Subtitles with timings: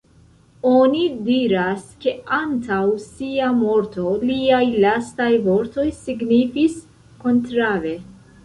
[0.67, 6.83] Oni diras, ke antaŭ sia morto, liaj lastaj vortoj signifis
[7.27, 7.95] "Kontraŭe".